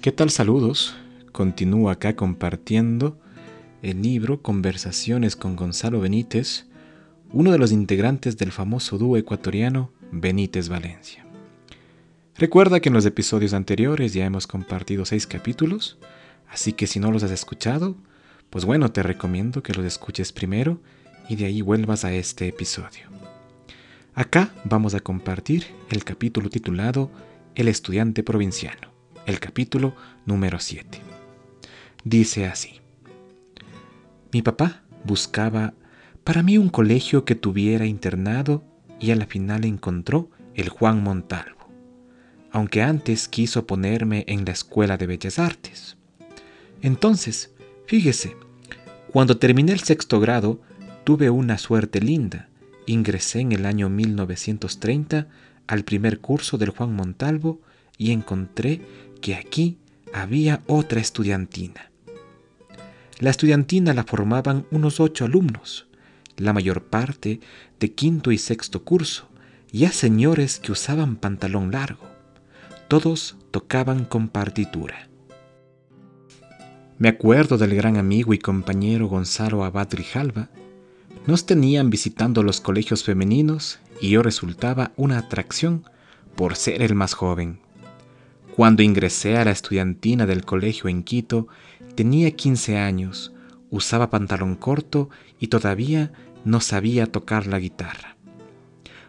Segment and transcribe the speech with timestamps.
[0.00, 0.96] ¿Qué tal saludos?
[1.30, 3.20] Continúo acá compartiendo
[3.82, 6.64] el libro Conversaciones con Gonzalo Benítez,
[7.32, 11.26] uno de los integrantes del famoso dúo ecuatoriano Benítez Valencia.
[12.34, 15.98] Recuerda que en los episodios anteriores ya hemos compartido seis capítulos,
[16.48, 17.94] así que si no los has escuchado,
[18.48, 20.80] pues bueno, te recomiendo que los escuches primero
[21.28, 23.10] y de ahí vuelvas a este episodio.
[24.14, 27.10] Acá vamos a compartir el capítulo titulado
[27.54, 28.88] El estudiante provinciano,
[29.26, 29.94] el capítulo
[30.26, 30.98] número 7.
[32.04, 32.80] Dice así.
[34.32, 35.74] Mi papá buscaba
[36.24, 38.64] para mí un colegio que tuviera internado
[38.98, 41.60] y a la final encontró el Juan Montalvo
[42.52, 45.96] aunque antes quiso ponerme en la Escuela de Bellas Artes.
[46.82, 47.52] Entonces,
[47.86, 48.36] fíjese,
[49.12, 50.60] cuando terminé el sexto grado,
[51.04, 52.48] tuve una suerte linda.
[52.86, 55.28] Ingresé en el año 1930
[55.66, 57.60] al primer curso del Juan Montalvo
[57.96, 58.80] y encontré
[59.20, 59.78] que aquí
[60.12, 61.90] había otra estudiantina.
[63.18, 65.86] La estudiantina la formaban unos ocho alumnos,
[66.36, 67.40] la mayor parte
[67.78, 69.28] de quinto y sexto curso,
[69.72, 72.10] ya señores que usaban pantalón largo
[72.90, 75.08] todos tocaban con partitura.
[76.98, 80.48] Me acuerdo del gran amigo y compañero Gonzalo Abad Grijalva.
[81.24, 85.84] Nos tenían visitando los colegios femeninos y yo resultaba una atracción
[86.34, 87.60] por ser el más joven.
[88.56, 91.48] Cuando ingresé a la estudiantina del colegio en Quito,
[91.94, 93.32] tenía 15 años,
[93.70, 96.12] usaba pantalón corto y todavía
[96.44, 98.16] no sabía tocar la guitarra.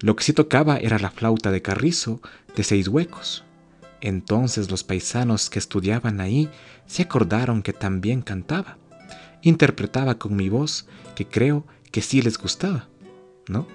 [0.00, 2.20] Lo que sí tocaba era la flauta de carrizo
[2.56, 3.44] de seis huecos.
[4.00, 6.50] Entonces los paisanos que estudiaban ahí
[6.86, 8.76] se acordaron que también cantaba.
[9.42, 12.88] Interpretaba con mi voz, que creo que sí les gustaba,
[13.48, 13.66] ¿no?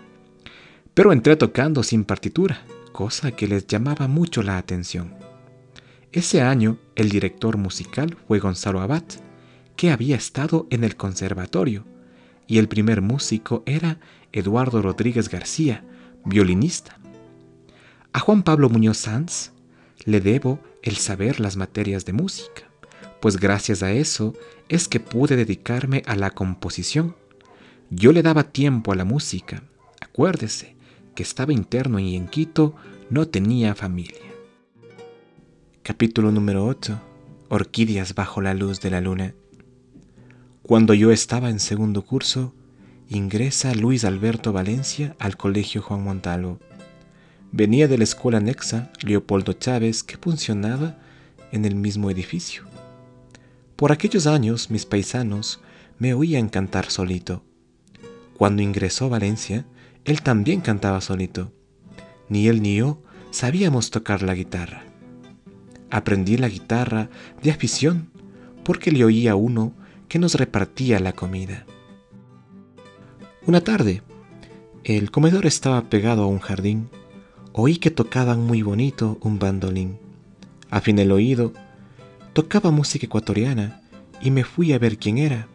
[0.94, 5.29] Pero entré tocando sin partitura, cosa que les llamaba mucho la atención.
[6.12, 9.04] Ese año el director musical fue Gonzalo Abad,
[9.76, 11.86] que había estado en el conservatorio,
[12.48, 14.00] y el primer músico era
[14.32, 15.84] Eduardo Rodríguez García,
[16.26, 16.98] violinista.
[18.12, 19.52] A Juan Pablo Muñoz Sanz
[20.04, 22.64] le debo el saber las materias de música,
[23.20, 24.34] pues gracias a eso
[24.68, 27.16] es que pude dedicarme a la composición.
[27.92, 29.62] Yo le daba tiempo a la música.
[30.02, 30.76] Acuérdese
[31.14, 32.76] que estaba interno y en Quito
[33.12, 34.29] no tenía familia.
[35.90, 37.02] Capítulo número 8.
[37.50, 39.34] Orquídeas bajo la luz de la luna.
[40.62, 42.54] Cuando yo estaba en segundo curso,
[43.08, 46.60] ingresa Luis Alberto Valencia al Colegio Juan Montalvo.
[47.52, 51.00] Venía de la escuela anexa Leopoldo Chávez que funcionaba
[51.52, 52.66] en el mismo edificio.
[53.76, 55.60] Por aquellos años mis paisanos
[55.98, 57.42] me oían cantar solito.
[58.38, 59.66] Cuando ingresó Valencia,
[60.06, 61.52] él también cantaba solito.
[62.28, 63.02] Ni él ni yo
[63.32, 64.89] sabíamos tocar la guitarra.
[65.92, 67.10] Aprendí la guitarra
[67.42, 68.10] de afición
[68.64, 69.74] porque le oía a uno
[70.08, 71.66] que nos repartía la comida.
[73.46, 74.04] Una tarde,
[74.84, 76.90] el comedor estaba pegado a un jardín
[77.54, 79.98] oí que tocaban muy bonito un bandolín.
[80.70, 81.54] Afiné el oído,
[82.34, 83.82] tocaba música ecuatoriana
[84.22, 85.48] y me fui a ver quién era.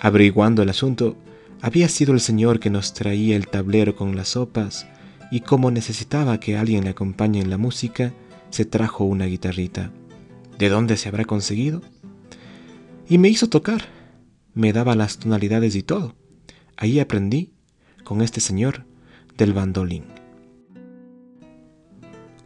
[0.00, 1.16] Averiguando el asunto,
[1.62, 4.86] había sido el señor que nos traía el tablero con las sopas
[5.30, 8.12] y como necesitaba que alguien le acompañe en la música,
[8.50, 9.90] se trajo una guitarrita.
[10.58, 11.82] ¿De dónde se habrá conseguido?
[13.08, 13.82] Y me hizo tocar.
[14.54, 16.14] Me daba las tonalidades y todo.
[16.76, 17.52] Ahí aprendí,
[18.04, 18.84] con este señor,
[19.36, 20.04] del bandolín.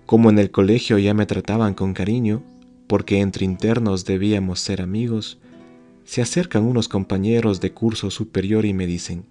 [0.07, 2.43] Como en el colegio ya me trataban con cariño,
[2.89, 5.39] porque entre internos debíamos ser amigos,
[6.05, 9.27] se acercan unos compañeros de curso superior y me dicen,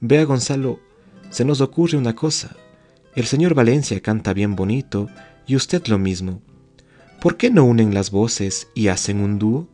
[0.00, 0.80] Vea Gonzalo,
[1.28, 2.56] se nos ocurre una cosa.
[3.14, 5.08] El señor Valencia canta bien bonito
[5.46, 6.42] y usted lo mismo.
[7.20, 9.68] ¿Por qué no unen las voces y hacen un dúo?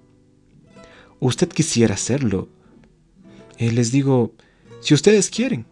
[1.19, 2.49] Usted quisiera hacerlo.
[3.59, 4.35] Eh, les digo,
[4.81, 5.67] si ustedes quieren.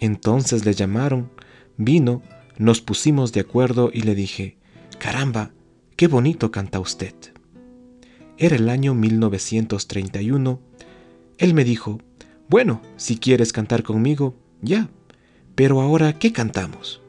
[0.00, 1.30] Entonces le llamaron,
[1.76, 2.22] vino,
[2.58, 4.58] nos pusimos de acuerdo y le dije,
[4.98, 5.52] caramba,
[5.96, 7.14] qué bonito canta usted.
[8.36, 10.60] Era el año 1931.
[11.38, 12.00] Él me dijo,
[12.48, 14.90] bueno, si quieres cantar conmigo, ya,
[15.54, 17.03] pero ahora, ¿qué cantamos?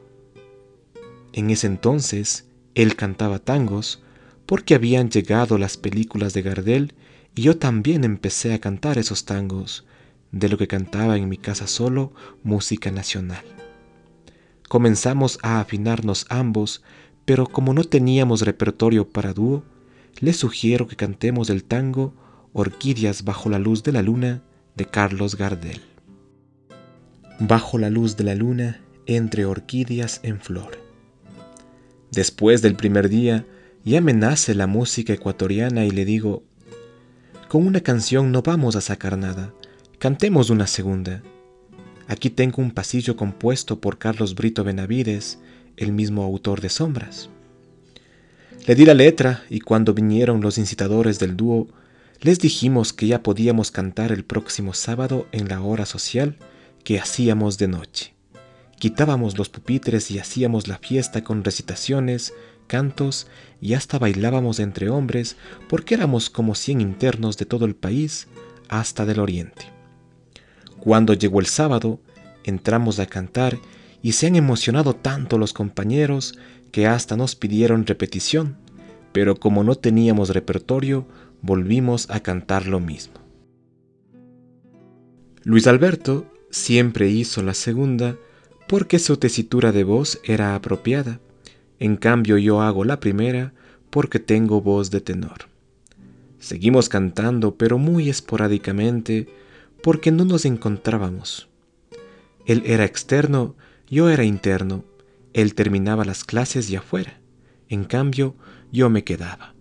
[1.36, 4.02] En ese entonces, Él cantaba tangos
[4.46, 6.94] porque habían llegado las películas de Gardel
[7.34, 9.84] y yo también empecé a cantar esos tangos,
[10.32, 13.44] de lo que cantaba en mi casa solo música nacional.
[14.66, 16.82] Comenzamos a afinarnos ambos,
[17.26, 19.62] pero como no teníamos repertorio para dúo,
[20.20, 22.14] le sugiero que cantemos el tango
[22.54, 24.42] Orquídeas bajo la luz de la luna
[24.74, 25.82] de Carlos Gardel.
[27.38, 30.85] Bajo la luz de la luna, entre orquídeas en flor.
[32.12, 33.44] Después del primer día,
[33.84, 36.42] ya me nace la música ecuatoriana y le digo,
[37.48, 39.52] con una canción no vamos a sacar nada,
[39.98, 41.22] cantemos una segunda.
[42.08, 45.38] Aquí tengo un pasillo compuesto por Carlos Brito Benavides,
[45.76, 47.28] el mismo autor de Sombras.
[48.66, 51.68] Le di la letra y cuando vinieron los incitadores del dúo,
[52.20, 56.36] les dijimos que ya podíamos cantar el próximo sábado en la hora social
[56.82, 58.15] que hacíamos de noche.
[58.78, 62.34] Quitábamos los pupitres y hacíamos la fiesta con recitaciones,
[62.66, 63.26] cantos
[63.60, 65.36] y hasta bailábamos entre hombres
[65.68, 68.28] porque éramos como cien internos de todo el país
[68.68, 69.64] hasta del oriente.
[70.78, 72.00] Cuando llegó el sábado,
[72.44, 73.58] entramos a cantar
[74.02, 76.38] y se han emocionado tanto los compañeros
[76.70, 78.58] que hasta nos pidieron repetición,
[79.12, 81.08] pero como no teníamos repertorio,
[81.40, 83.14] volvimos a cantar lo mismo.
[85.42, 88.16] Luis Alberto siempre hizo la segunda
[88.66, 91.20] porque su tesitura de voz era apropiada.
[91.78, 93.52] En cambio yo hago la primera
[93.90, 95.48] porque tengo voz de tenor.
[96.38, 99.28] Seguimos cantando, pero muy esporádicamente,
[99.82, 101.48] porque no nos encontrábamos.
[102.44, 103.56] Él era externo,
[103.88, 104.84] yo era interno.
[105.32, 107.20] Él terminaba las clases y afuera.
[107.68, 108.36] En cambio,
[108.72, 109.54] yo me quedaba.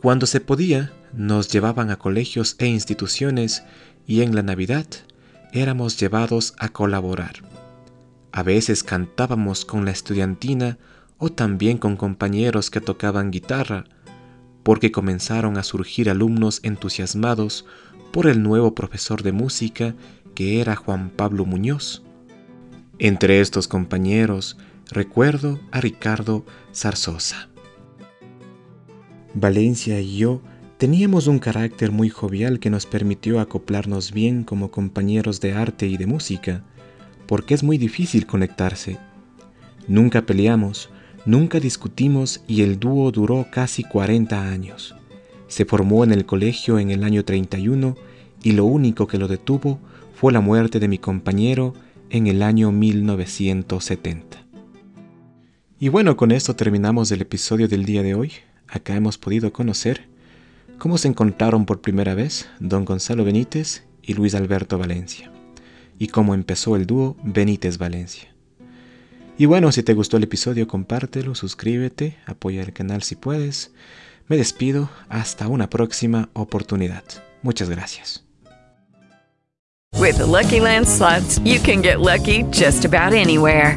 [0.00, 3.62] Cuando se podía, nos llevaban a colegios e instituciones
[4.06, 4.86] y en la Navidad
[5.52, 7.42] éramos llevados a colaborar.
[8.32, 10.78] A veces cantábamos con la estudiantina
[11.18, 13.84] o también con compañeros que tocaban guitarra,
[14.62, 17.64] porque comenzaron a surgir alumnos entusiasmados
[18.12, 19.94] por el nuevo profesor de música
[20.34, 22.02] que era Juan Pablo Muñoz.
[22.98, 24.56] Entre estos compañeros
[24.90, 26.44] recuerdo a Ricardo
[26.74, 27.48] Zarzosa.
[29.34, 30.40] Valencia y yo
[30.78, 35.96] teníamos un carácter muy jovial que nos permitió acoplarnos bien como compañeros de arte y
[35.96, 36.64] de música,
[37.28, 38.96] porque es muy difícil conectarse.
[39.86, 40.88] Nunca peleamos,
[41.26, 44.96] nunca discutimos y el dúo duró casi 40 años.
[45.46, 47.96] Se formó en el colegio en el año 31
[48.42, 49.78] y lo único que lo detuvo
[50.14, 51.74] fue la muerte de mi compañero
[52.10, 54.38] en el año 1970.
[55.78, 58.32] Y bueno, con esto terminamos el episodio del día de hoy.
[58.66, 60.08] Acá hemos podido conocer
[60.78, 65.30] cómo se encontraron por primera vez don Gonzalo Benítez y Luis Alberto Valencia
[65.98, 68.28] y cómo empezó el dúo Benítez Valencia.
[69.36, 73.72] Y bueno, si te gustó el episodio, compártelo, suscríbete, apoya el canal si puedes.
[74.26, 77.04] Me despido, hasta una próxima oportunidad.
[77.42, 78.24] Muchas gracias.
[79.96, 83.76] With Lucky Land slots, you can get lucky just about anywhere.